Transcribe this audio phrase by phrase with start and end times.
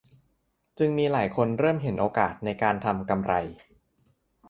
[0.79, 3.33] จึงมีหลายคนเริ่มเห็นโอกาสในการทำกำไร